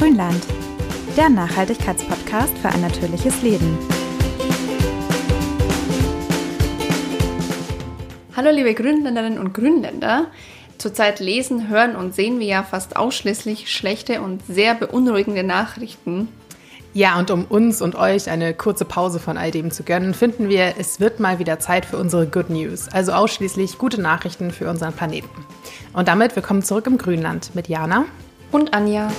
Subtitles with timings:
[0.00, 0.42] Grünland,
[1.14, 3.76] der Nachhaltigkeitspodcast für ein natürliches Leben.
[8.34, 10.28] Hallo liebe Grünländerinnen und Grünländer.
[10.78, 16.28] Zurzeit lesen, hören und sehen wir ja fast ausschließlich schlechte und sehr beunruhigende Nachrichten.
[16.94, 20.48] Ja, und um uns und euch eine kurze Pause von all dem zu gönnen, finden
[20.48, 24.70] wir, es wird mal wieder Zeit für unsere Good News, also ausschließlich gute Nachrichten für
[24.70, 25.44] unseren Planeten.
[25.92, 28.06] Und damit willkommen zurück im Grünland mit Jana
[28.50, 29.10] und Anja.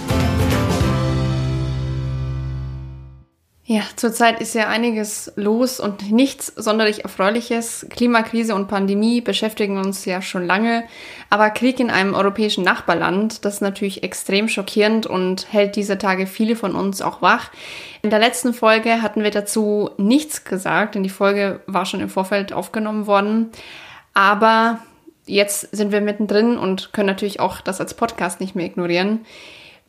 [3.72, 7.86] Ja, zurzeit ist ja einiges los und nichts sonderlich Erfreuliches.
[7.90, 10.84] Klimakrise und Pandemie beschäftigen uns ja schon lange,
[11.30, 16.28] aber Krieg in einem europäischen Nachbarland, das ist natürlich extrem schockierend und hält diese Tage
[16.28, 17.50] viele von uns auch wach.
[18.02, 22.10] In der letzten Folge hatten wir dazu nichts gesagt, denn die Folge war schon im
[22.10, 23.52] Vorfeld aufgenommen worden.
[24.14, 24.82] Aber
[25.26, 29.26] jetzt sind wir mittendrin und können natürlich auch das als Podcast nicht mehr ignorieren.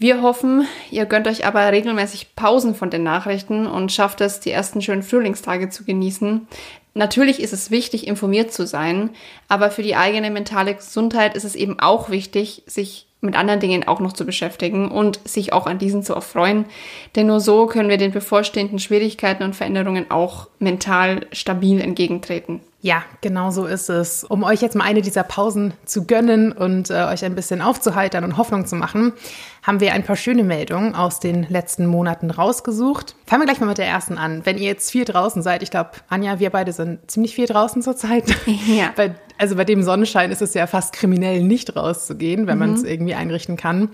[0.03, 4.51] Wir hoffen, ihr gönnt euch aber regelmäßig Pausen von den Nachrichten und schafft es, die
[4.51, 6.49] ersten schönen Frühlingstage zu genießen.
[6.95, 9.11] Natürlich ist es wichtig, informiert zu sein,
[9.47, 13.87] aber für die eigene mentale Gesundheit ist es eben auch wichtig, sich mit anderen Dingen
[13.87, 16.65] auch noch zu beschäftigen und sich auch an diesen zu erfreuen.
[17.15, 22.59] Denn nur so können wir den bevorstehenden Schwierigkeiten und Veränderungen auch mental stabil entgegentreten.
[22.81, 24.25] Ja, genau so ist es.
[24.25, 28.25] Um euch jetzt mal eine dieser Pausen zu gönnen und äh, euch ein bisschen aufzuheitern
[28.25, 29.13] und Hoffnung zu machen,
[29.63, 33.15] haben wir ein paar schöne Meldungen aus den letzten Monaten rausgesucht.
[33.27, 34.45] Fangen wir gleich mal mit der ersten an.
[34.45, 37.83] Wenn ihr jetzt viel draußen seid, ich glaube, Anja, wir beide sind ziemlich viel draußen
[37.83, 38.25] zurzeit.
[38.67, 38.93] Ja.
[38.97, 42.61] bei, also bei dem Sonnenschein ist es ja fast kriminell, nicht rauszugehen, wenn mhm.
[42.61, 43.91] man es irgendwie einrichten kann.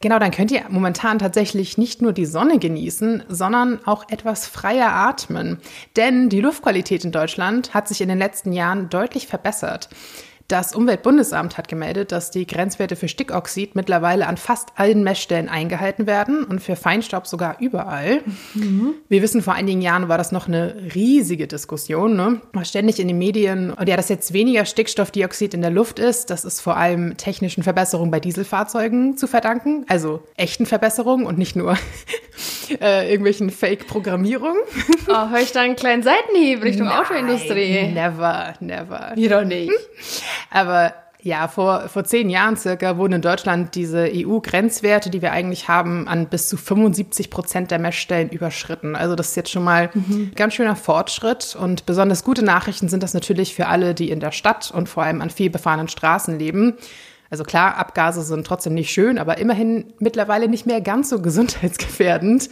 [0.00, 4.92] Genau, dann könnt ihr momentan tatsächlich nicht nur die Sonne genießen, sondern auch etwas freier
[4.92, 5.58] atmen.
[5.96, 9.88] Denn die Luftqualität in Deutschland hat sich in den letzten Jahren deutlich verbessert.
[10.48, 16.06] Das Umweltbundesamt hat gemeldet, dass die Grenzwerte für Stickoxid mittlerweile an fast allen Messstellen eingehalten
[16.06, 18.20] werden und für Feinstaub sogar überall.
[18.52, 18.94] Mhm.
[19.08, 22.42] Wir wissen, vor einigen Jahren war das noch eine riesige Diskussion, ne?
[22.52, 23.72] War ständig in den Medien.
[23.72, 27.62] Und ja, dass jetzt weniger Stickstoffdioxid in der Luft ist, das ist vor allem technischen
[27.62, 29.86] Verbesserungen bei Dieselfahrzeugen zu verdanken.
[29.88, 31.78] Also echten Verbesserungen und nicht nur
[32.82, 34.60] äh, irgendwelchen Fake-Programmierungen.
[35.08, 37.92] Oh, höre ich da einen kleinen Seitenhieb Richtung Nein, Autoindustrie?
[37.92, 39.12] Never, never.
[39.14, 39.72] Wie doch nicht.
[40.50, 40.94] Aber
[41.24, 46.06] ja, vor, vor zehn Jahren circa wurden in Deutschland diese EU-Grenzwerte, die wir eigentlich haben,
[46.06, 48.94] an bis zu 75 Prozent der Messstellen überschritten.
[48.94, 50.32] Also das ist jetzt schon mal mhm.
[50.36, 51.56] ganz schöner Fortschritt.
[51.58, 55.02] Und besonders gute Nachrichten sind das natürlich für alle, die in der Stadt und vor
[55.02, 56.74] allem an viel befahrenen Straßen leben.
[57.30, 62.48] Also klar, Abgase sind trotzdem nicht schön, aber immerhin mittlerweile nicht mehr ganz so gesundheitsgefährdend.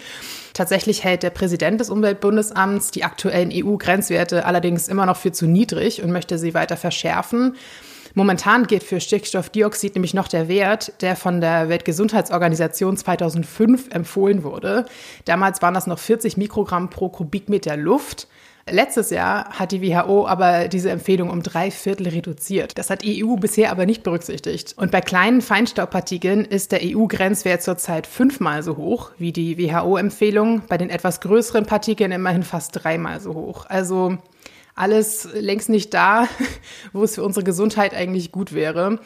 [0.55, 6.03] Tatsächlich hält der Präsident des Umweltbundesamts die aktuellen EU-Grenzwerte allerdings immer noch für zu niedrig
[6.03, 7.57] und möchte sie weiter verschärfen.
[8.15, 14.85] Momentan geht für Stickstoffdioxid nämlich noch der Wert, der von der Weltgesundheitsorganisation 2005 empfohlen wurde.
[15.25, 18.29] Damals waren das noch 40 Mikrogramm pro Kubikmeter Luft.
[18.71, 22.79] Letztes Jahr hat die WHO aber diese Empfehlung um drei Viertel reduziert.
[22.79, 24.75] Das hat die EU bisher aber nicht berücksichtigt.
[24.77, 30.63] Und bei kleinen Feinstaubpartikeln ist der EU-Grenzwert zurzeit fünfmal so hoch wie die WHO-Empfehlung.
[30.69, 33.67] Bei den etwas größeren Partikeln immerhin fast dreimal so hoch.
[33.67, 34.19] Also
[34.77, 36.29] alles längst nicht da,
[36.93, 39.01] wo es für unsere Gesundheit eigentlich gut wäre.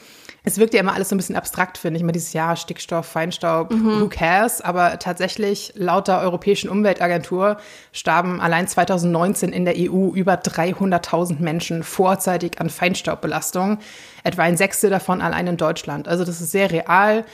[0.49, 2.03] Es wirkt ja immer alles so ein bisschen abstrakt, finde ich.
[2.03, 4.01] Immer dieses Jahr Stickstoff, Feinstaub, mhm.
[4.01, 4.61] who cares?
[4.61, 7.57] Aber tatsächlich, laut der Europäischen Umweltagentur
[7.93, 13.79] starben allein 2019 in der EU über 300.000 Menschen vorzeitig an Feinstaubbelastung.
[14.23, 16.07] Etwa ein Sechstel davon allein in Deutschland.
[16.07, 17.25] Also das ist sehr real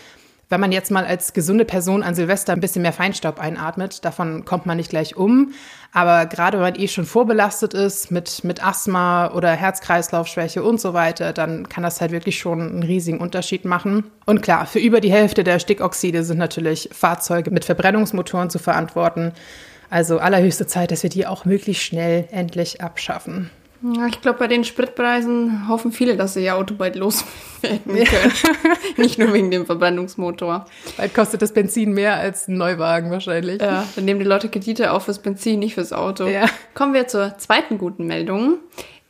[0.53, 4.45] wenn man jetzt mal als gesunde Person an Silvester ein bisschen mehr Feinstaub einatmet, davon
[4.45, 5.55] kommt man nicht gleich um.
[5.95, 10.95] Aber gerade wenn man eh schon vorbelastet ist mit, mit Asthma oder Herz-Kreislauf-Schwäche und so
[10.95, 14.05] weiter, dann kann das halt wirklich schon einen riesigen Unterschied machen.
[14.25, 19.33] Und klar, für über die Hälfte der Stickoxide sind natürlich Fahrzeuge mit Verbrennungsmotoren zu verantworten.
[19.91, 23.51] Also allerhöchste Zeit, dass wir die auch möglichst schnell endlich abschaffen.
[23.83, 28.33] Ja, ich glaube, bei den Spritpreisen hoffen viele, dass sie ihr Auto bald loswerden können.
[28.97, 30.67] Nicht nur wegen dem Verbrennungsmotor.
[30.97, 33.61] Bald kostet das Benzin mehr als ein Neuwagen wahrscheinlich.
[33.61, 36.27] Ja, dann nehmen die Leute Kredite auf fürs Benzin, nicht fürs Auto.
[36.27, 36.47] Ja.
[36.75, 38.59] Kommen wir zur zweiten guten Meldung.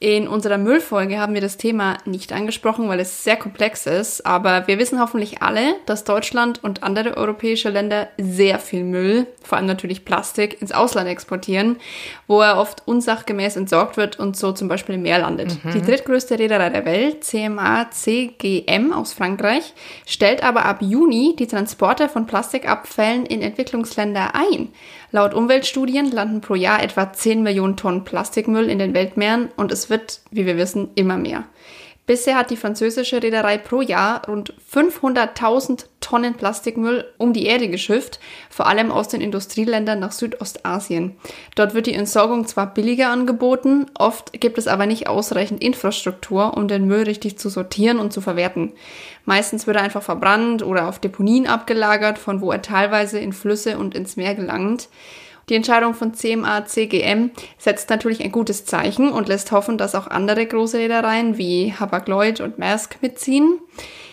[0.02, 4.66] In unserer Müllfolge haben wir das Thema nicht angesprochen, weil es sehr komplex ist, aber
[4.66, 9.68] wir wissen hoffentlich alle, dass Deutschland und andere europäische Länder sehr viel Müll, vor allem
[9.68, 11.76] natürlich Plastik, ins Ausland exportieren,
[12.26, 15.64] wo er oft unsachgemäß entsorgt wird und so zum Beispiel im Meer landet.
[15.64, 15.70] Mhm.
[15.70, 19.72] Die drittgrößte Reederei der Welt, CMA CGM aus Frankreich,
[20.04, 24.70] stellt aber ab Juni die Transporte von Plastikabfällen in Entwicklungsländer ein.
[25.14, 29.90] Laut Umweltstudien landen pro Jahr etwa 10 Millionen Tonnen Plastikmüll in den Weltmeeren und es
[29.90, 31.44] wird, wie wir wissen, immer mehr.
[32.12, 38.20] Bisher hat die französische Reederei pro Jahr rund 500.000 Tonnen Plastikmüll um die Erde geschifft,
[38.50, 41.16] vor allem aus den Industrieländern nach Südostasien.
[41.54, 46.68] Dort wird die Entsorgung zwar billiger angeboten, oft gibt es aber nicht ausreichend Infrastruktur, um
[46.68, 48.74] den Müll richtig zu sortieren und zu verwerten.
[49.24, 53.78] Meistens wird er einfach verbrannt oder auf Deponien abgelagert, von wo er teilweise in Flüsse
[53.78, 54.90] und ins Meer gelangt.
[55.48, 60.06] Die Entscheidung von CMA CGM setzt natürlich ein gutes Zeichen und lässt hoffen, dass auch
[60.06, 63.58] andere große Reedereien wie Hapag-Lloyd und Maersk mitziehen.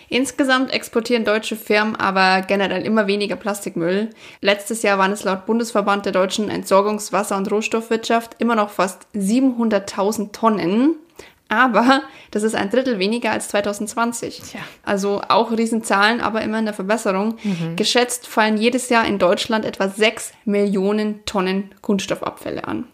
[0.08, 4.10] Insgesamt exportieren deutsche Firmen aber generell immer weniger Plastikmüll.
[4.40, 9.06] Letztes Jahr waren es laut Bundesverband der deutschen Entsorgungs-, Wasser- und Rohstoffwirtschaft immer noch fast
[9.14, 10.96] 700.000 Tonnen.
[11.50, 14.40] Aber das ist ein Drittel weniger als 2020.
[14.40, 14.60] Tja.
[14.84, 17.36] Also auch Riesenzahlen, aber immer in der Verbesserung.
[17.42, 17.74] Mhm.
[17.74, 22.86] Geschätzt fallen jedes Jahr in Deutschland etwa 6 Millionen Tonnen Kunststoffabfälle an.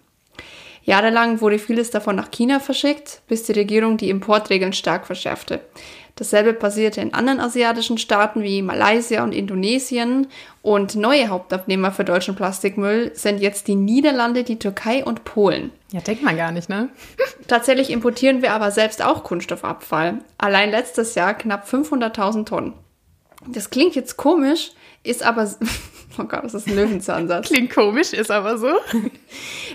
[0.85, 5.61] Jahrelang wurde vieles davon nach China verschickt, bis die Regierung die Importregeln stark verschärfte.
[6.18, 10.28] Dasselbe passierte in anderen asiatischen Staaten wie Malaysia und Indonesien.
[10.62, 15.70] Und neue Hauptabnehmer für deutschen Plastikmüll sind jetzt die Niederlande, die Türkei und Polen.
[15.92, 16.88] Ja, denkt man gar nicht, ne?
[17.48, 20.20] Tatsächlich importieren wir aber selbst auch Kunststoffabfall.
[20.38, 22.72] Allein letztes Jahr knapp 500.000 Tonnen.
[23.46, 24.72] Das klingt jetzt komisch,
[25.02, 25.48] ist aber
[26.18, 27.48] Oh Gott, das ist ein Löwenzahnsatz.
[27.48, 28.68] Klingt komisch, ist aber so.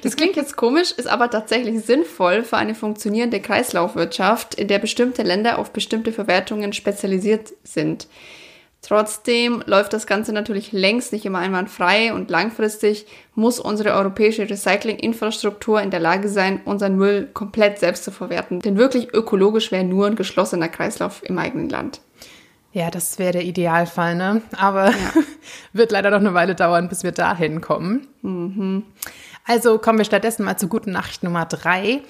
[0.04, 5.22] Das klingt jetzt komisch, ist aber tatsächlich sinnvoll für eine funktionierende Kreislaufwirtschaft, in der bestimmte
[5.22, 8.08] Länder auf bestimmte Verwertungen spezialisiert sind.
[8.82, 13.06] Trotzdem läuft das Ganze natürlich längst nicht immer einwandfrei und langfristig
[13.36, 18.60] muss unsere europäische Recyclinginfrastruktur in der Lage sein, unseren Müll komplett selbst zu verwerten.
[18.60, 22.02] Denn wirklich ökologisch wäre nur ein geschlossener Kreislauf im eigenen Land.
[22.74, 24.42] Ja, das wäre der Idealfall, ne?
[24.58, 25.14] Aber ja.
[25.74, 28.08] wird leider noch eine Weile dauern, bis wir dahin kommen.
[28.22, 28.84] Mhm.
[29.46, 32.02] Also kommen wir stattdessen mal zur guten Nacht Nummer drei.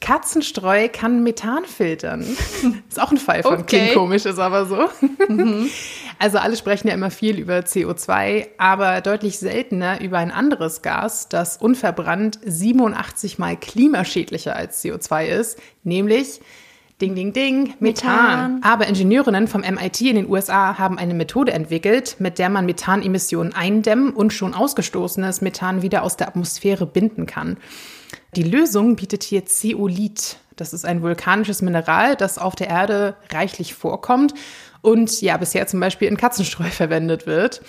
[0.00, 2.20] Katzenstreu kann Methan filtern.
[2.88, 3.64] Ist auch ein Fall von okay.
[3.64, 4.88] klingt komisch, ist aber so.
[5.28, 5.68] Mhm.
[6.22, 11.30] Also alle sprechen ja immer viel über CO2, aber deutlich seltener über ein anderes Gas,
[11.30, 16.42] das unverbrannt 87 mal klimaschädlicher als CO2 ist, nämlich
[17.00, 17.80] Ding, ding, ding, Methan.
[17.80, 18.60] Methan.
[18.62, 23.54] Aber Ingenieurinnen vom MIT in den USA haben eine Methode entwickelt, mit der man Methanemissionen
[23.54, 27.56] eindämmen und schon ausgestoßenes Methan wieder aus der Atmosphäre binden kann.
[28.36, 30.36] Die Lösung bietet hier Zeolit.
[30.56, 34.34] Das ist ein vulkanisches Mineral, das auf der Erde reichlich vorkommt
[34.82, 37.62] und ja bisher zum Beispiel in Katzenstreu verwendet wird.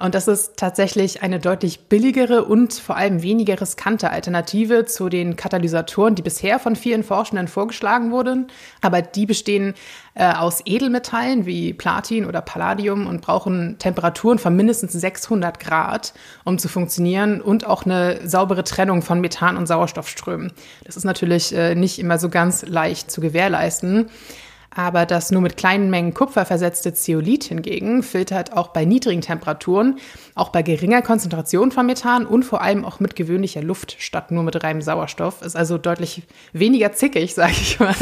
[0.00, 5.36] Und das ist tatsächlich eine deutlich billigere und vor allem weniger riskante Alternative zu den
[5.36, 8.46] Katalysatoren, die bisher von vielen Forschenden vorgeschlagen wurden.
[8.80, 9.74] Aber die bestehen
[10.14, 16.14] äh, aus Edelmetallen wie Platin oder Palladium und brauchen Temperaturen von mindestens 600 Grad,
[16.44, 20.50] um zu funktionieren und auch eine saubere Trennung von Methan und Sauerstoffströmen.
[20.84, 24.08] Das ist natürlich äh, nicht immer so ganz leicht zu gewährleisten.
[24.72, 29.98] Aber das nur mit kleinen Mengen Kupfer versetzte Zeolit hingegen filtert auch bei niedrigen Temperaturen,
[30.36, 34.44] auch bei geringer Konzentration von Methan und vor allem auch mit gewöhnlicher Luft statt nur
[34.44, 35.42] mit reinem Sauerstoff.
[35.42, 36.22] Ist also deutlich
[36.52, 37.94] weniger zickig, sage ich mal.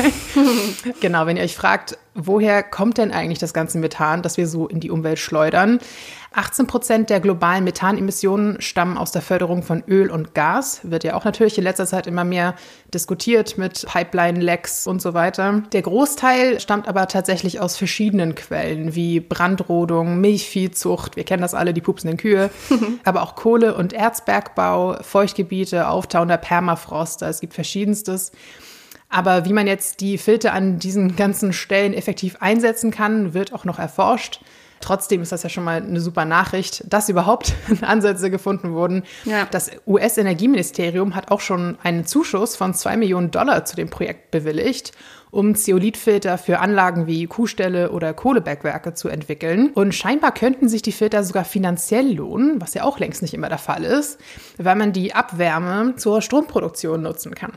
[1.00, 4.66] genau, wenn ihr euch fragt, woher kommt denn eigentlich das ganze Methan, das wir so
[4.66, 5.78] in die Umwelt schleudern?
[6.32, 10.80] 18 Prozent der globalen Methanemissionen stammen aus der Förderung von Öl und Gas.
[10.82, 12.54] Wird ja auch natürlich in letzter Zeit immer mehr
[12.92, 15.62] diskutiert mit Pipeline-Lecks und so weiter.
[15.72, 21.72] Der Großteil stammt aber tatsächlich aus verschiedenen Quellen, wie Brandrodung, Milchviehzucht, wir kennen das alle,
[21.72, 22.50] die pupsenden Kühe,
[23.04, 28.32] aber auch Kohle- und Erzbergbau, Feuchtgebiete, auftauender Permafrost, es gibt verschiedenstes.
[29.08, 33.64] Aber wie man jetzt die Filter an diesen ganzen Stellen effektiv einsetzen kann, wird auch
[33.64, 34.40] noch erforscht.
[34.80, 39.02] Trotzdem ist das ja schon mal eine super Nachricht, dass überhaupt Ansätze gefunden wurden.
[39.24, 39.46] Ja.
[39.50, 44.92] Das US-Energieministerium hat auch schon einen Zuschuss von zwei Millionen Dollar zu dem Projekt bewilligt
[45.30, 49.70] um Zeolithfilter für Anlagen wie Kuhställe oder Kohlebergwerke zu entwickeln.
[49.74, 53.48] Und scheinbar könnten sich die Filter sogar finanziell lohnen, was ja auch längst nicht immer
[53.48, 54.18] der Fall ist,
[54.56, 57.52] weil man die Abwärme zur Stromproduktion nutzen kann.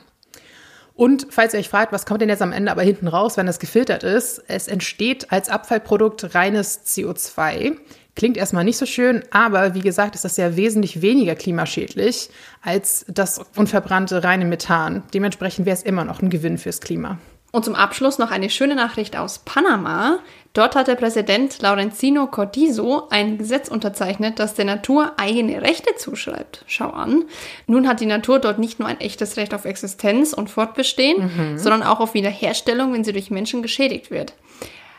[0.93, 3.45] Und falls ihr euch fragt, was kommt denn jetzt am Ende aber hinten raus, wenn
[3.45, 7.77] das gefiltert ist, es entsteht als Abfallprodukt reines CO2.
[8.15, 12.29] Klingt erstmal nicht so schön, aber wie gesagt, ist das ja wesentlich weniger klimaschädlich
[12.61, 15.03] als das unverbrannte reine Methan.
[15.13, 17.19] Dementsprechend wäre es immer noch ein Gewinn fürs Klima.
[17.51, 20.19] Und zum Abschluss noch eine schöne Nachricht aus Panama.
[20.53, 26.63] Dort hat der Präsident Laurenzino Cortizo ein Gesetz unterzeichnet, das der Natur eigene Rechte zuschreibt.
[26.67, 27.25] Schau an.
[27.67, 31.57] Nun hat die Natur dort nicht nur ein echtes Recht auf Existenz und Fortbestehen, mhm.
[31.57, 34.33] sondern auch auf Wiederherstellung, wenn sie durch Menschen geschädigt wird.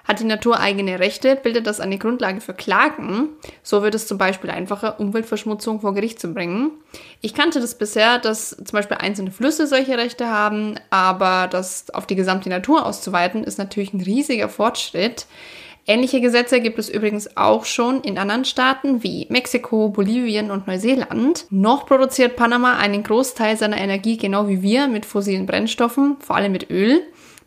[0.04, 3.28] Hat die Natur eigene Rechte, bildet das eine Grundlage für Klagen.
[3.62, 6.72] So wird es zum Beispiel einfacher, Umweltverschmutzung vor Gericht zu bringen.
[7.20, 12.06] Ich kannte das bisher, dass zum Beispiel einzelne Flüsse solche Rechte haben, aber das auf
[12.06, 15.26] die gesamte Natur auszuweiten, ist natürlich ein riesiger Fortschritt.
[15.84, 21.46] Ähnliche Gesetze gibt es übrigens auch schon in anderen Staaten wie Mexiko, Bolivien und Neuseeland.
[21.50, 26.52] Noch produziert Panama einen Großteil seiner Energie genau wie wir mit fossilen Brennstoffen, vor allem
[26.52, 27.02] mit Öl.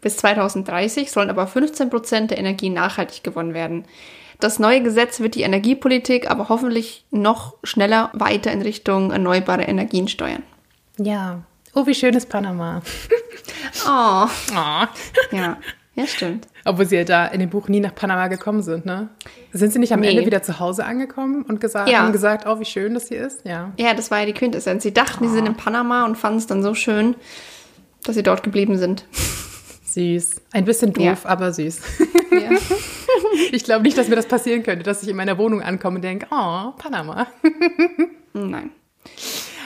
[0.06, 3.86] Bis 2030 sollen aber 15 Prozent der Energie nachhaltig gewonnen werden.
[4.40, 10.08] Das neue Gesetz wird die Energiepolitik aber hoffentlich noch schneller weiter in Richtung erneuerbare Energien
[10.08, 10.44] steuern.
[11.00, 11.42] Ja.
[11.74, 12.84] Oh, wie schön ist Panama.
[13.88, 14.28] Oh.
[14.52, 14.86] Oh.
[15.36, 15.58] Ja,
[15.96, 16.48] ja, stimmt.
[16.66, 19.10] Obwohl sie ja da in dem Buch nie nach Panama gekommen sind, ne?
[19.54, 20.12] Sind sie nicht am Nee.
[20.12, 22.00] Ende wieder zu Hause angekommen und gesagt, Ja.
[22.00, 23.42] haben gesagt, oh, wie schön das hier ist?
[23.44, 23.72] Ja.
[23.78, 24.84] Ja, das war ja die Quintessenz.
[24.84, 27.16] Sie dachten, sie sind in Panama und fanden es dann so schön,
[28.04, 29.06] dass sie dort geblieben sind.
[29.96, 30.42] Süß.
[30.52, 31.18] Ein bisschen doof, Ja.
[31.24, 31.80] aber süß.
[32.32, 32.50] Ja.
[33.54, 36.02] Ich glaube nicht, dass mir das passieren könnte, dass ich in meiner Wohnung ankomme und
[36.02, 37.28] denke, oh, Panama.
[38.34, 38.72] Nein,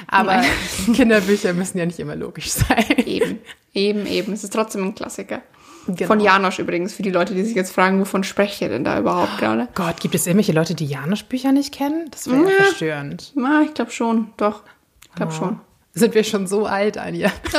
[0.06, 0.46] Aber Nein.
[0.94, 2.86] Kinderbücher müssen ja nicht immer logisch sein.
[3.06, 3.40] eben,
[3.74, 4.34] eben, eben.
[4.34, 5.42] Es ist trotzdem ein Klassiker.
[5.88, 6.06] Genau.
[6.06, 9.00] Von Janosch übrigens, für die Leute, die sich jetzt fragen, wovon spreche ich denn da
[9.00, 9.68] überhaupt gerade?
[9.76, 12.06] Gott, gibt es irgendwelche Leute, die Janosch-Bücher nicht kennen?
[12.12, 13.32] Das wäre ja verstörend.
[13.36, 14.62] Na, ich glaube schon, doch.
[15.08, 15.60] Ich glaube schon.
[16.00, 17.30] Sind wir schon so alt, Anja?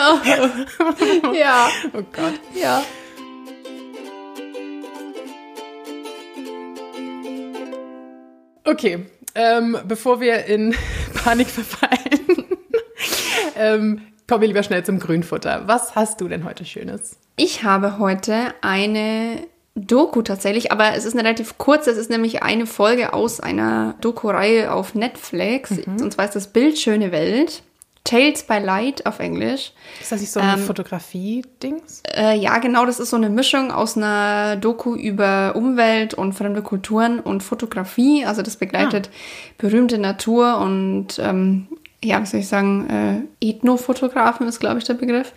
[1.35, 2.41] Ja, Oh Gott.
[2.55, 2.83] ja.
[8.65, 10.75] Okay, ähm, bevor wir in
[11.15, 12.45] Panik verfallen,
[13.57, 15.65] ähm, kommen wir lieber schnell zum Grünfutter.
[15.67, 17.17] Was hast du denn heute Schönes?
[17.37, 21.91] Ich habe heute eine Doku tatsächlich, aber es ist eine relativ kurze.
[21.91, 25.73] Es ist nämlich eine Folge aus einer Doku-Reihe auf Netflix.
[25.87, 27.63] Und zwar ist das Bildschöne Welt.
[28.11, 29.73] Tales by Light auf Englisch.
[30.01, 32.03] Ist das nicht so ein Ähm, Fotografie-Dings?
[32.13, 36.61] Äh, ja, genau, das ist so eine Mischung aus einer Doku über Umwelt und fremde
[36.61, 38.25] Kulturen und Fotografie.
[38.25, 39.11] Also das begleitet
[39.59, 41.69] berühmte Natur und ähm,
[42.03, 45.33] ja, wie soll ich sagen, äh, Ethnofotografen ist, glaube ich, der Begriff,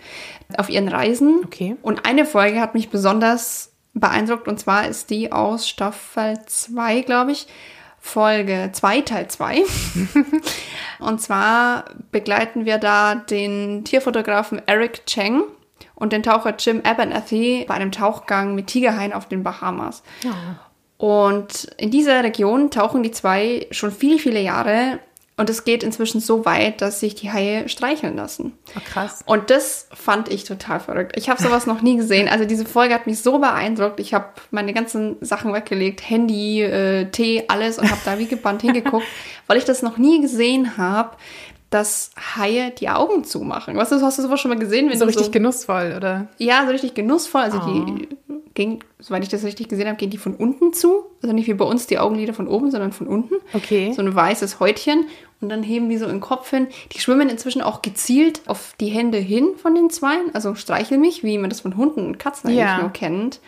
[0.58, 1.42] auf ihren Reisen.
[1.46, 1.76] Okay.
[1.84, 7.34] Und eine Folge hat mich besonders beeindruckt und zwar ist die aus Staffel 2, glaube
[7.34, 7.46] ich.
[8.06, 9.64] Folge 2, Teil 2.
[11.00, 15.44] und zwar begleiten wir da den Tierfotografen Eric Cheng
[15.96, 20.04] und den Taucher Jim Abernathy bei einem Tauchgang mit Tigerhaien auf den Bahamas.
[20.98, 25.00] Und in dieser Region tauchen die zwei schon viele, viele Jahre
[25.36, 28.54] und es geht inzwischen so weit, dass sich die Haie streicheln lassen.
[28.78, 29.22] Oh, krass.
[29.26, 31.14] Und das fand ich total verrückt.
[31.18, 32.28] Ich habe sowas noch nie gesehen.
[32.28, 34.00] Also diese Folge hat mich so beeindruckt.
[34.00, 38.62] Ich habe meine ganzen Sachen weggelegt, Handy, äh, Tee, alles und habe da wie gebannt
[38.62, 39.08] hingeguckt,
[39.48, 41.18] weil ich das noch nie gesehen habe,
[41.72, 43.76] dass Haie die Augen zumachen.
[43.76, 44.90] Was hast du sowas schon mal gesehen?
[44.92, 46.28] Wenn So du richtig genussvoll, oder?
[46.38, 47.42] ja, so richtig genussvoll.
[47.42, 48.08] Also die
[48.54, 51.06] gehen, soweit ich das richtig gesehen habe, gehen die von unten zu.
[51.22, 53.36] Also nicht wie bei uns die Augenlider von oben, sondern von unten.
[53.54, 53.92] Okay.
[53.94, 55.06] So ein weißes Häutchen.
[55.42, 56.68] Und dann heben die so den Kopf hin.
[56.94, 60.34] Die schwimmen inzwischen auch gezielt auf die Hände hin von den Zweien.
[60.34, 62.80] Also streicheln mich, wie man das von Hunden und Katzen eigentlich Ja.
[62.82, 63.40] nur kennt.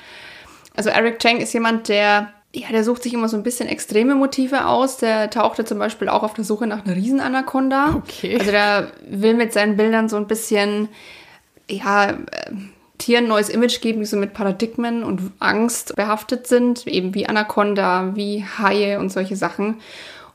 [0.75, 4.13] Also Eric Chang ist jemand, der, ja, der sucht sich immer so ein bisschen extreme
[4.15, 4.97] Motive aus.
[4.97, 7.95] Der tauchte zum Beispiel auch auf der Suche nach einer Riesenanaconda.
[8.03, 8.37] Okay.
[8.37, 10.89] Also der will mit seinen Bildern so ein bisschen,
[11.69, 12.17] ja,
[12.97, 17.27] Tieren ein neues Image geben, die so mit Paradigmen und Angst behaftet sind, eben wie
[17.27, 19.81] Anaconda, wie Haie und solche Sachen.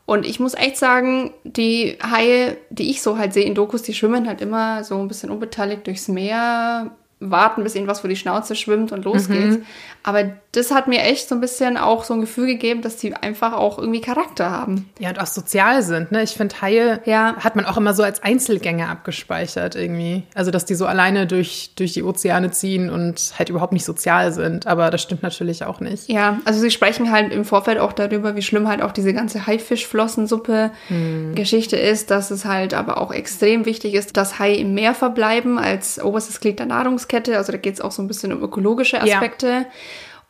[0.06, 3.94] Und ich muss echt sagen, die Haie, die ich so halt sehe in Dokus, die
[3.94, 6.90] schwimmen halt immer so ein bisschen unbeteiligt durchs Meer,
[7.20, 9.58] warten, bis irgendwas vor die Schnauze schwimmt und los geht's.
[10.02, 13.14] Aber das hat mir echt so ein bisschen auch so ein Gefühl gegeben, dass die
[13.14, 14.90] einfach auch irgendwie Charakter haben.
[14.98, 16.24] Ja, und auch sozial sind, ne?
[16.24, 17.36] Ich finde, Haie Ja.
[17.36, 20.24] hat man auch immer so als Einzelgänger abgespeichert irgendwie.
[20.34, 24.32] Also, dass die so alleine durch, durch die Ozeane ziehen und halt überhaupt nicht sozial
[24.32, 24.66] sind.
[24.66, 26.08] Aber das stimmt natürlich auch nicht.
[26.08, 29.46] Ja, also sie sprechen halt im Vorfeld auch darüber, wie schlimm halt auch diese ganze
[29.46, 35.58] Haifischflossensuppe-Geschichte ist, dass es halt aber auch extrem wichtig ist, dass Haie im Meer verbleiben
[35.58, 37.36] als oberstes Glied der Nahrungskette.
[37.36, 39.02] Also da geht es auch so ein bisschen um ökologische Ja.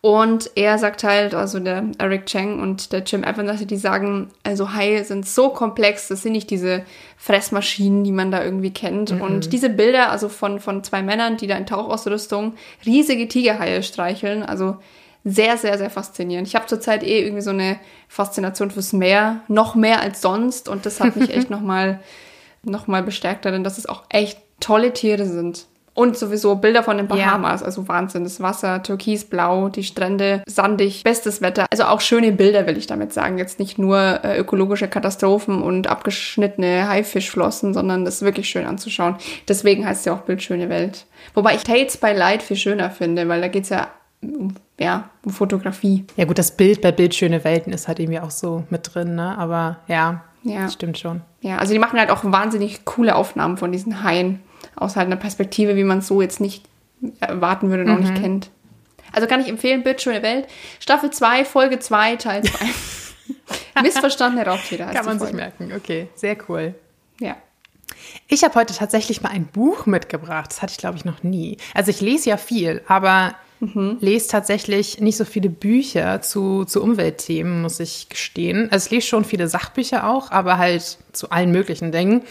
[0.02, 4.72] Und er sagt halt, also der Eric Cheng und der Jim Evans, die sagen, also
[4.72, 6.84] Haie sind so komplex, das sind nicht diese
[7.18, 9.10] Fressmaschinen, die man da irgendwie kennt.
[9.20, 12.54] Und diese Bilder, also von, von zwei Männern, die da in Tauchausrüstung
[12.86, 14.78] riesige Tigerhaie streicheln, also
[15.22, 16.48] sehr, sehr, sehr faszinierend.
[16.48, 17.78] Ich habe zurzeit eh irgendwie so eine
[18.08, 20.68] Faszination fürs Meer, noch mehr als sonst.
[20.70, 22.00] Und das hat mich echt nochmal
[22.62, 25.66] noch mal bestärkt darin, dass es auch echt tolle Tiere sind.
[26.00, 28.24] Und sowieso Bilder von den Bahamas, also Wahnsinn.
[28.24, 31.66] Das Wasser, türkisblau, die Strände, sandig, bestes Wetter.
[31.70, 33.36] Also auch schöne Bilder, will ich damit sagen.
[33.36, 39.16] Jetzt nicht nur äh, ökologische Katastrophen und abgeschnittene Haifischflossen, sondern das ist wirklich schön anzuschauen.
[39.46, 41.04] Deswegen heißt es ja auch Bildschöne Welt.
[41.34, 43.88] Wobei ich Tales by Light viel schöner finde, weil da geht's ja
[44.78, 46.06] ja, um Fotografie.
[46.16, 49.36] Ja gut, das Bild bei Bildschöne Welten ist halt irgendwie auch so mit drin, ne?
[49.36, 50.62] Aber ja, ja.
[50.62, 51.20] das stimmt schon.
[51.42, 54.40] Ja, also die machen halt auch wahnsinnig coole Aufnahmen von diesen Haien.
[54.76, 56.64] Aus halt einer Perspektive, wie man es so jetzt nicht
[57.20, 58.04] erwarten würde, noch mhm.
[58.04, 58.50] nicht kennt.
[59.12, 60.46] Also kann ich empfehlen, Bildschöne Welt.
[60.78, 62.66] Staffel 2, Folge 2, Teil 2.
[63.82, 66.08] Missverstandene Raubtiere heißt Kann man sich merken, okay.
[66.14, 66.74] Sehr cool.
[67.18, 67.36] Ja.
[68.28, 70.50] Ich habe heute tatsächlich mal ein Buch mitgebracht.
[70.50, 71.56] Das hatte ich, glaube ich, noch nie.
[71.74, 73.98] Also ich lese ja viel, aber mhm.
[74.00, 78.68] lese tatsächlich nicht so viele Bücher zu, zu Umweltthemen, muss ich gestehen.
[78.70, 82.22] Also ich lese schon viele Sachbücher auch, aber halt zu allen möglichen Dingen.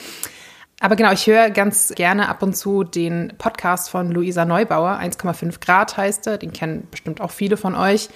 [0.80, 5.60] Aber genau, ich höre ganz gerne ab und zu den Podcast von Luisa Neubauer, 1,5
[5.60, 8.10] Grad heißt er, den kennen bestimmt auch viele von euch.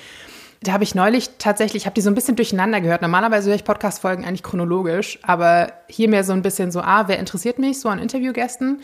[0.61, 3.01] Da habe ich neulich tatsächlich, ich habe die so ein bisschen durcheinander gehört.
[3.01, 7.19] Normalerweise höre ich Podcast-Folgen eigentlich chronologisch, aber hier mehr so ein bisschen so, ah, wer
[7.19, 8.81] interessiert mich so an Interviewgästen?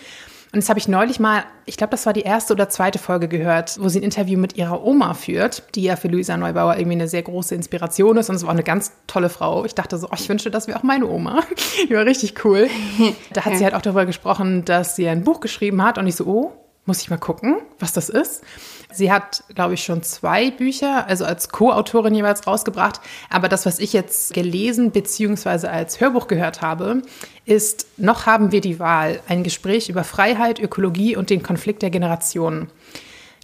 [0.52, 3.28] Und das habe ich neulich mal, ich glaube, das war die erste oder zweite Folge
[3.28, 6.96] gehört, wo sie ein Interview mit ihrer Oma führt, die ja für Luisa Neubauer irgendwie
[6.96, 8.30] eine sehr große Inspiration ist.
[8.30, 9.66] Und es war eine ganz tolle Frau.
[9.66, 11.44] Ich dachte so, oh, ich wünschte, das wäre auch meine Oma.
[11.90, 12.68] Die war richtig cool.
[13.34, 15.98] Da hat sie halt auch darüber gesprochen, dass sie ein Buch geschrieben hat.
[16.00, 16.52] Und ich so, oh,
[16.86, 18.44] muss ich mal gucken, was das ist.
[18.92, 23.00] Sie hat, glaube ich, schon zwei Bücher, also als Co-Autorin jeweils rausgebracht.
[23.30, 25.68] Aber das, was ich jetzt gelesen bzw.
[25.68, 27.04] als Hörbuch gehört habe,
[27.46, 29.20] ist Noch haben wir die Wahl.
[29.28, 32.70] Ein Gespräch über Freiheit, Ökologie und den Konflikt der Generationen.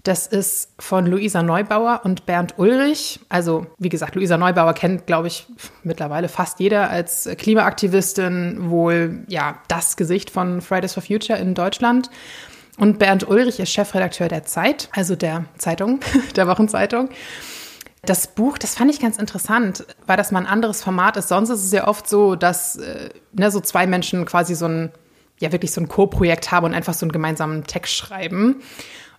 [0.05, 3.19] Das ist von Luisa Neubauer und Bernd Ulrich.
[3.27, 5.47] Also, wie gesagt, Luisa Neubauer kennt, glaube ich,
[5.83, 12.11] mittlerweile fast jeder als Klimaaktivistin wohl ja das Gesicht von Fridays for Future in Deutschland.
[12.77, 16.01] Und Bernd Ulrich ist Chefredakteur der Zeit, also der Zeitung,
[16.35, 17.09] der Wochenzeitung.
[18.01, 21.29] Das Buch, das fand ich ganz interessant, weil das mal ein anderes Format ist.
[21.29, 24.91] Sonst ist es ja oft so, dass äh, ne, so zwei Menschen quasi so ein,
[25.39, 28.61] ja wirklich so ein Co-Projekt haben und einfach so einen gemeinsamen Text schreiben.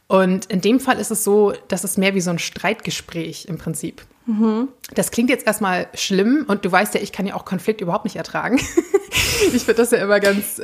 [0.08, 3.58] Und in dem Fall ist es so, dass es mehr wie so ein Streitgespräch im
[3.58, 4.02] Prinzip.
[4.26, 4.68] Mhm.
[4.94, 8.04] Das klingt jetzt erstmal schlimm und du weißt ja, ich kann ja auch Konflikt überhaupt
[8.04, 8.58] nicht ertragen.
[9.52, 10.60] ich finde das ja immer ganz,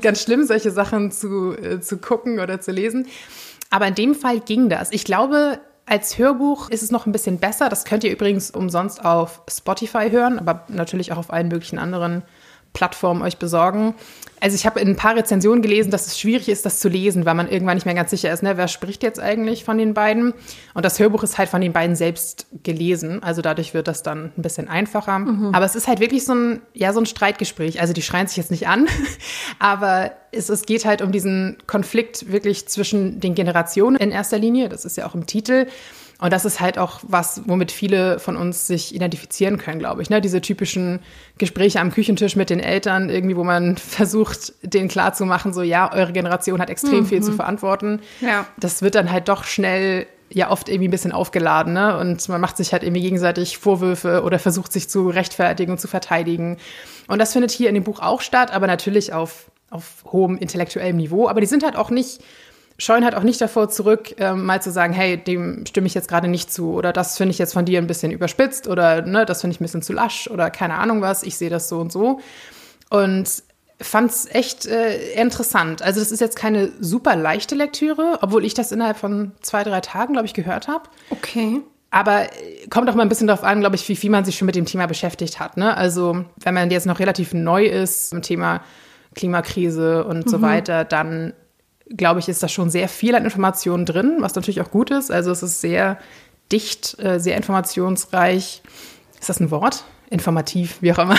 [0.00, 3.06] ganz schlimm, solche Sachen zu, äh, zu gucken oder zu lesen.
[3.70, 4.92] Aber in dem Fall ging das.
[4.92, 7.68] Ich glaube, als Hörbuch ist es noch ein bisschen besser.
[7.68, 12.22] Das könnt ihr übrigens umsonst auf Spotify hören, aber natürlich auch auf allen möglichen anderen
[12.78, 13.96] Plattformen euch besorgen.
[14.40, 17.26] Also ich habe in ein paar Rezensionen gelesen, dass es schwierig ist, das zu lesen,
[17.26, 19.94] weil man irgendwann nicht mehr ganz sicher ist, ne, wer spricht jetzt eigentlich von den
[19.94, 20.32] beiden.
[20.74, 24.26] Und das Hörbuch ist halt von den beiden selbst gelesen, also dadurch wird das dann
[24.36, 25.18] ein bisschen einfacher.
[25.18, 25.52] Mhm.
[25.52, 27.80] Aber es ist halt wirklich so ein, ja, so ein Streitgespräch.
[27.80, 28.86] Also die schreien sich jetzt nicht an,
[29.58, 34.68] aber es, es geht halt um diesen Konflikt wirklich zwischen den Generationen in erster Linie.
[34.68, 35.66] Das ist ja auch im Titel.
[36.20, 40.10] Und das ist halt auch was, womit viele von uns sich identifizieren können, glaube ich.
[40.10, 40.20] Ne?
[40.20, 40.98] Diese typischen
[41.38, 46.12] Gespräche am Küchentisch mit den Eltern, irgendwie, wo man versucht, denen klarzumachen, so ja, eure
[46.12, 47.06] Generation hat extrem mhm.
[47.06, 47.36] viel zu mhm.
[47.36, 48.00] verantworten.
[48.20, 48.46] Ja.
[48.56, 51.96] Das wird dann halt doch schnell ja oft irgendwie ein bisschen aufgeladen, ne?
[51.96, 55.88] Und man macht sich halt irgendwie gegenseitig Vorwürfe oder versucht sich zu rechtfertigen und zu
[55.88, 56.58] verteidigen.
[57.06, 60.96] Und das findet hier in dem Buch auch statt, aber natürlich auf, auf hohem intellektuellem
[60.96, 61.28] Niveau.
[61.28, 62.20] Aber die sind halt auch nicht
[62.78, 66.08] scheuen halt auch nicht davor zurück, ähm, mal zu sagen, hey, dem stimme ich jetzt
[66.08, 69.26] gerade nicht zu oder das finde ich jetzt von dir ein bisschen überspitzt oder ne,
[69.26, 71.80] das finde ich ein bisschen zu lasch oder keine Ahnung was, ich sehe das so
[71.80, 72.20] und so.
[72.90, 73.42] Und
[73.80, 75.82] fand es echt äh, interessant.
[75.82, 79.80] Also das ist jetzt keine super leichte Lektüre, obwohl ich das innerhalb von zwei, drei
[79.80, 80.88] Tagen, glaube ich, gehört habe.
[81.10, 81.60] Okay.
[81.90, 82.26] Aber
[82.70, 84.56] kommt auch mal ein bisschen darauf an, glaube ich, wie viel man sich schon mit
[84.56, 85.56] dem Thema beschäftigt hat.
[85.56, 85.76] Ne?
[85.76, 88.62] Also wenn man jetzt noch relativ neu ist im Thema
[89.14, 90.30] Klimakrise und mhm.
[90.30, 91.32] so weiter, dann
[91.90, 95.10] glaube ich, ist da schon sehr viel an Informationen drin, was natürlich auch gut ist.
[95.10, 95.98] Also es ist sehr
[96.52, 98.62] dicht, äh, sehr informationsreich.
[99.18, 99.84] Ist das ein Wort?
[100.10, 101.16] Informativ, wie auch immer.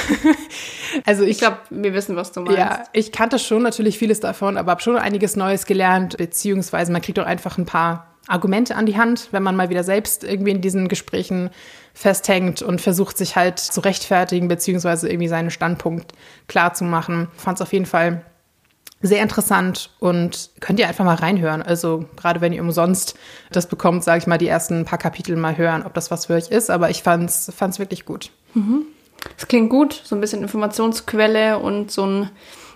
[1.06, 2.58] also ich, ich glaube, wir wissen, was du meinst.
[2.58, 7.02] Ja, ich kannte schon natürlich vieles davon, aber habe schon einiges Neues gelernt, beziehungsweise man
[7.02, 10.52] kriegt auch einfach ein paar Argumente an die Hand, wenn man mal wieder selbst irgendwie
[10.52, 11.50] in diesen Gesprächen
[11.94, 16.14] festhängt und versucht, sich halt zu rechtfertigen, beziehungsweise irgendwie seinen Standpunkt
[16.48, 17.28] klar zu machen.
[17.36, 18.24] Fand es auf jeden Fall
[19.02, 21.62] sehr interessant und könnt ihr einfach mal reinhören.
[21.62, 23.16] Also gerade wenn ihr umsonst
[23.52, 26.34] das bekommt, sage ich mal, die ersten paar Kapitel mal hören, ob das was für
[26.34, 26.70] euch ist.
[26.70, 28.32] Aber ich fand's fand's wirklich gut.
[28.54, 28.84] Mhm.
[29.38, 32.30] Das klingt gut, so ein bisschen Informationsquelle und so ein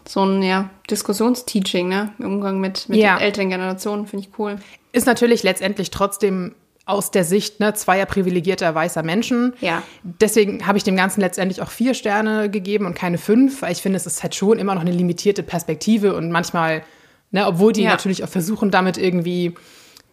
[0.08, 2.14] so ein ja, Diskussionsteaching, ne?
[2.20, 3.16] Im Umgang mit, mit ja.
[3.16, 4.58] den älteren Generationen, finde ich cool.
[4.92, 9.54] Ist natürlich letztendlich trotzdem aus der Sicht ne, zweier privilegierter weißer Menschen.
[9.62, 9.84] Ja.
[10.04, 13.82] Deswegen habe ich dem Ganzen letztendlich auch vier Sterne gegeben und keine fünf, weil ich
[13.82, 16.84] finde, es ist halt schon immer noch eine limitierte Perspektive und manchmal,
[17.32, 17.92] ne, obwohl die ja.
[17.92, 19.56] natürlich auch versuchen, damit irgendwie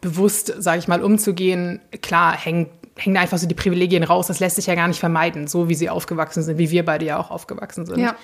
[0.00, 4.28] bewusst, sage ich mal, umzugehen, klar, hängen, hängen einfach so die Privilegien raus.
[4.28, 7.04] Das lässt sich ja gar nicht vermeiden, so wie sie aufgewachsen sind, wie wir beide
[7.04, 7.98] ja auch aufgewachsen sind.
[7.98, 8.14] Ja.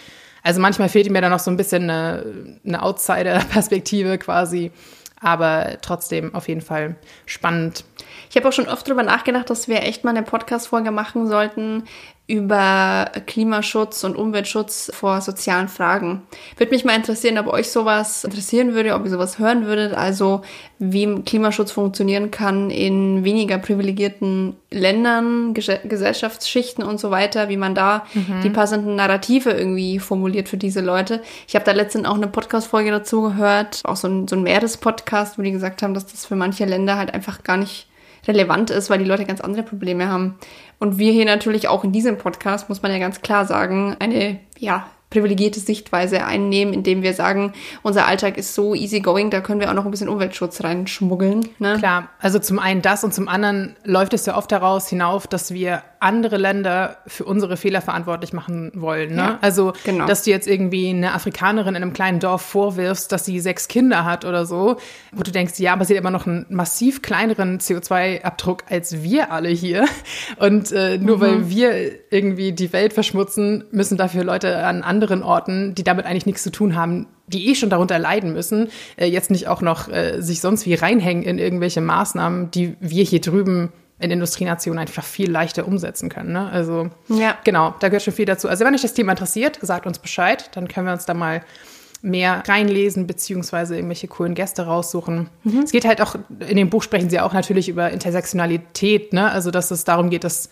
[0.42, 2.24] Also manchmal fehlt mir da noch so ein bisschen eine,
[2.64, 4.70] eine Outsider-Perspektive quasi.
[5.20, 7.84] Aber trotzdem auf jeden Fall spannend.
[8.28, 11.84] Ich habe auch schon oft darüber nachgedacht, dass wir echt mal eine Podcast-Folge machen sollten
[12.28, 16.22] über Klimaschutz und Umweltschutz vor sozialen Fragen.
[16.56, 20.42] Würde mich mal interessieren, ob euch sowas interessieren würde, ob ihr sowas hören würdet, also
[20.80, 28.04] wie Klimaschutz funktionieren kann in weniger privilegierten Ländern, Gesellschaftsschichten und so weiter, wie man da
[28.12, 28.42] mhm.
[28.42, 31.22] die passenden Narrative irgendwie formuliert für diese Leute.
[31.46, 35.38] Ich habe da letztens auch eine Podcast-Folge dazu gehört, auch so ein, so ein Meerespodcast,
[35.38, 37.86] wo die gesagt haben, dass das für manche Länder halt einfach gar nicht
[38.26, 40.38] relevant ist, weil die Leute ganz andere Probleme haben.
[40.78, 44.38] Und wir hier natürlich auch in diesem Podcast, muss man ja ganz klar sagen, eine,
[44.58, 49.70] ja, privilegierte Sichtweise einnehmen, indem wir sagen, unser Alltag ist so easygoing, da können wir
[49.70, 51.48] auch noch ein bisschen Umweltschutz reinschmuggeln.
[51.58, 51.76] Ne?
[51.78, 55.54] Klar, also zum einen das und zum anderen läuft es ja oft daraus hinauf, dass
[55.54, 59.10] wir andere Länder für unsere Fehler verantwortlich machen wollen.
[59.10, 59.22] Ne?
[59.22, 60.06] Ja, also, genau.
[60.06, 64.04] dass du jetzt irgendwie eine Afrikanerin in einem kleinen Dorf vorwirfst, dass sie sechs Kinder
[64.04, 64.76] hat oder so,
[65.12, 69.32] wo du denkst, ja, aber sie hat immer noch einen massiv kleineren CO2-Abdruck als wir
[69.32, 69.86] alle hier.
[70.38, 71.20] Und äh, nur mhm.
[71.20, 76.26] weil wir irgendwie die Welt verschmutzen, müssen dafür Leute an anderen Orten, die damit eigentlich
[76.26, 79.88] nichts zu tun haben, die eh schon darunter leiden müssen, äh, jetzt nicht auch noch
[79.88, 85.04] äh, sich sonst wie reinhängen in irgendwelche Maßnahmen, die wir hier drüben in Industrienationen einfach
[85.04, 86.32] viel leichter umsetzen können.
[86.32, 86.48] Ne?
[86.50, 87.38] Also ja.
[87.44, 88.48] genau, da gehört schon viel dazu.
[88.48, 91.42] Also wenn euch das Thema interessiert, sagt uns Bescheid, dann können wir uns da mal
[92.02, 95.28] mehr reinlesen, beziehungsweise irgendwelche coolen Gäste raussuchen.
[95.44, 95.60] Mhm.
[95.60, 99.30] Es geht halt auch, in dem Buch sprechen sie auch natürlich über Intersektionalität, ne?
[99.30, 100.50] Also dass es darum geht, dass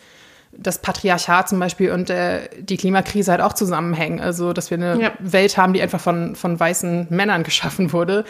[0.58, 4.20] das Patriarchat zum Beispiel und äh, die Klimakrise halt auch zusammenhängen.
[4.20, 5.12] Also, dass wir eine ja.
[5.18, 8.24] Welt haben, die einfach von, von weißen Männern geschaffen wurde.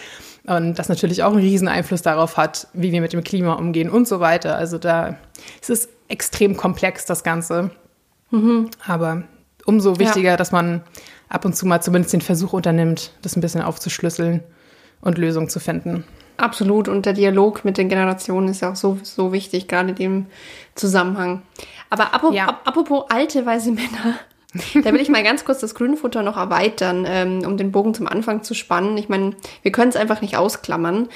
[0.47, 3.89] Und das natürlich auch einen riesen Einfluss darauf hat, wie wir mit dem Klima umgehen
[3.89, 4.57] und so weiter.
[4.57, 5.17] Also da
[5.61, 7.71] es ist es extrem komplex, das Ganze.
[8.31, 8.71] Mhm.
[8.87, 9.23] Aber
[9.65, 10.37] umso wichtiger, ja.
[10.37, 10.83] dass man
[11.29, 14.43] ab und zu mal zumindest den Versuch unternimmt, das ein bisschen aufzuschlüsseln
[15.01, 16.05] und Lösungen zu finden.
[16.37, 16.89] Absolut.
[16.89, 20.27] Und der Dialog mit den Generationen ist ja auch so, so wichtig, gerade in dem
[20.75, 21.43] Zusammenhang.
[21.91, 22.61] Aber apropos, ja.
[22.65, 24.19] apropos alte weiße Männer,
[24.85, 28.09] da will ich mal ganz kurz das Grünfutter noch erweitern, ähm, um den Bogen zum
[28.09, 28.97] Anfang zu spannen.
[28.97, 31.09] Ich meine, wir können es einfach nicht ausklammern.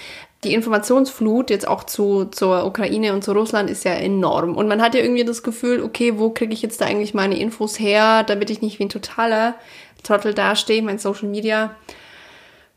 [0.44, 4.56] Die Informationsflut jetzt auch zu, zur Ukraine und zu Russland ist ja enorm.
[4.56, 7.36] Und man hat ja irgendwie das Gefühl, okay, wo kriege ich jetzt da eigentlich meine
[7.36, 9.56] Infos her, damit ich nicht wie ein totaler
[10.04, 11.74] Trottel dastehe, mein Social Media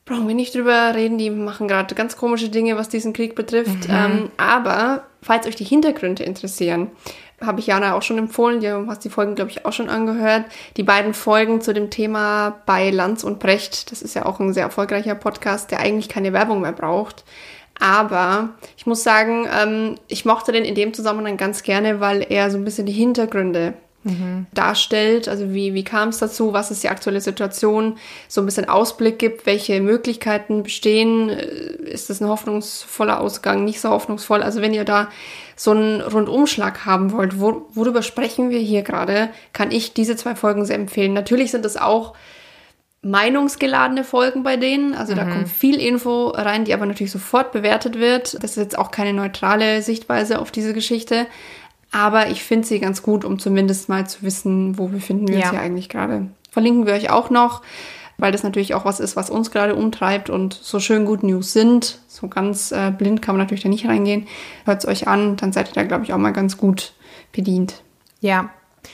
[0.05, 3.87] brauchen wir nicht drüber reden, die machen gerade ganz komische Dinge, was diesen Krieg betrifft.
[3.87, 3.93] Mhm.
[3.93, 6.89] Ähm, aber falls euch die Hintergründe interessieren,
[7.39, 10.45] habe ich Jana auch schon empfohlen, du hast die Folgen, glaube ich, auch schon angehört.
[10.77, 14.53] Die beiden Folgen zu dem Thema bei Lanz und Brecht, das ist ja auch ein
[14.53, 17.23] sehr erfolgreicher Podcast, der eigentlich keine Werbung mehr braucht.
[17.79, 22.51] Aber ich muss sagen, ähm, ich mochte den in dem Zusammenhang ganz gerne, weil er
[22.51, 24.45] so ein bisschen die Hintergründe mhm.
[24.53, 25.27] darstellt.
[25.27, 29.19] Also wie, wie kam es dazu, was ist die aktuelle Situation, so ein bisschen Ausblick
[29.19, 31.43] gibt, welche Möglichkeiten bestehen, äh,
[31.83, 34.43] ist das ein hoffnungsvoller Ausgang, nicht so hoffnungsvoll.
[34.43, 35.09] Also wenn ihr da
[35.55, 40.35] so einen Rundumschlag haben wollt, wo, worüber sprechen wir hier gerade, kann ich diese zwei
[40.35, 41.13] Folgen sehr empfehlen.
[41.13, 42.15] Natürlich sind es auch
[43.03, 44.93] meinungsgeladene Folgen bei denen.
[44.93, 45.17] Also mhm.
[45.17, 48.35] da kommt viel Info rein, die aber natürlich sofort bewertet wird.
[48.43, 51.25] Das ist jetzt auch keine neutrale Sichtweise auf diese Geschichte.
[51.91, 55.41] Aber ich finde sie ganz gut, um zumindest mal zu wissen, wo befinden wir ja.
[55.43, 56.27] uns hier eigentlich gerade.
[56.49, 57.61] Verlinken wir euch auch noch,
[58.17, 61.53] weil das natürlich auch was ist, was uns gerade umtreibt und so schön gut News
[61.53, 61.99] sind.
[62.07, 64.27] So ganz äh, blind kann man natürlich da nicht reingehen.
[64.65, 66.93] Hört es euch an, dann seid ihr da, glaube ich, auch mal ganz gut
[67.33, 67.83] bedient.
[68.21, 68.51] Ja,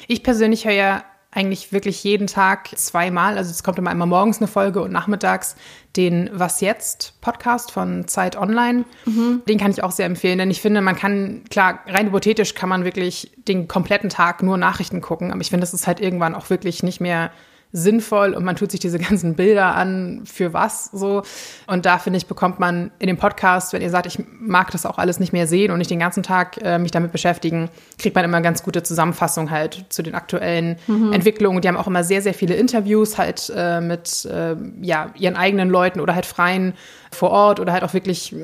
[0.08, 1.04] ich persönlich höre ja
[1.38, 3.38] eigentlich wirklich jeden Tag zweimal.
[3.38, 5.56] Also es kommt immer einmal morgens eine Folge und nachmittags
[5.96, 8.86] den Was jetzt Podcast von Zeit Online.
[9.06, 9.44] Mhm.
[9.48, 12.70] Den kann ich auch sehr empfehlen, denn ich finde, man kann, klar, rein hypothetisch kann
[12.70, 16.34] man wirklich den kompletten Tag nur Nachrichten gucken, aber ich finde, das ist halt irgendwann
[16.34, 17.32] auch wirklich nicht mehr
[17.72, 21.24] sinnvoll und man tut sich diese ganzen Bilder an, für was so.
[21.68, 24.86] Und da finde ich, bekommt man in dem Podcast, wenn ihr sagt, ich mag das
[24.86, 28.16] auch alles nicht mehr sehen und nicht den ganzen Tag äh, mich damit beschäftigen, kriegt
[28.16, 31.14] man immer ganz gute Zusammenfassung halt zu den aktuellen mhm.
[31.14, 31.62] Entwicklungen.
[31.62, 35.70] Die haben auch immer sehr, sehr viele Interviews halt äh, mit äh, ja, ihren eigenen
[35.70, 36.74] Leuten oder halt Freien
[37.12, 38.36] vor Ort oder halt auch wirklich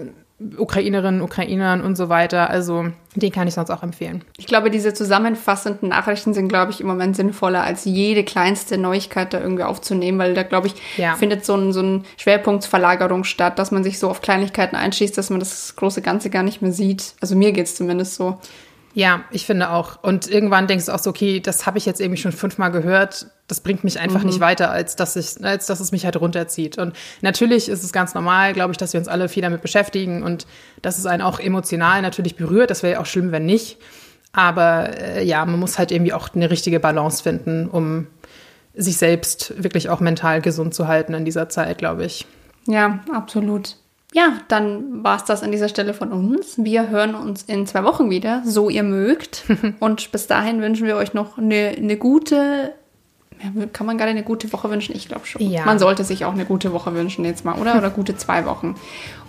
[0.58, 2.50] Ukrainerinnen, Ukrainern und so weiter.
[2.50, 4.24] Also den kann ich sonst auch empfehlen.
[4.38, 9.34] Ich glaube, diese zusammenfassenden Nachrichten sind, glaube ich, im Moment sinnvoller, als jede kleinste Neuigkeit
[9.34, 11.16] da irgendwie aufzunehmen, weil da, glaube ich, ja.
[11.16, 15.30] findet so ein, so ein Schwerpunktsverlagerung statt, dass man sich so auf Kleinigkeiten einschießt, dass
[15.30, 17.14] man das große Ganze gar nicht mehr sieht.
[17.22, 18.40] Also mir geht es zumindest so.
[18.96, 20.04] Ja, ich finde auch.
[20.04, 23.28] Und irgendwann denkst du auch so, okay, das habe ich jetzt irgendwie schon fünfmal gehört.
[23.48, 24.28] Das bringt mich einfach mhm.
[24.28, 26.78] nicht weiter, als dass, ich, als dass es mich halt runterzieht.
[26.78, 30.22] Und natürlich ist es ganz normal, glaube ich, dass wir uns alle viel damit beschäftigen
[30.22, 30.46] und
[30.84, 32.70] dass es einen auch emotional natürlich berührt.
[32.70, 33.78] Das wäre ja auch schlimm, wenn nicht.
[34.32, 38.08] Aber äh, ja, man muss halt irgendwie auch eine richtige Balance finden, um
[38.76, 42.26] sich selbst wirklich auch mental gesund zu halten in dieser Zeit, glaube ich.
[42.66, 43.76] Ja, absolut.
[44.14, 46.56] Ja, dann war es das an dieser Stelle von uns.
[46.58, 49.44] Wir hören uns in zwei Wochen wieder, so ihr mögt.
[49.80, 52.74] Und bis dahin wünschen wir euch noch eine, eine gute,
[53.74, 54.96] kann man gerade eine gute Woche wünschen?
[54.96, 55.42] Ich glaube schon.
[55.42, 55.66] Ja.
[55.66, 57.76] Man sollte sich auch eine gute Woche wünschen jetzt mal, oder?
[57.78, 58.76] Oder gute zwei Wochen.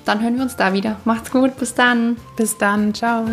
[0.05, 0.97] Dann hören wir uns da wieder.
[1.05, 2.19] Macht's gut, bis dann.
[2.37, 3.25] Bis dann, ciao.